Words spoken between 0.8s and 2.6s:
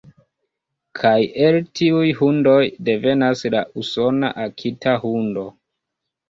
Kaj el tiuj hundoj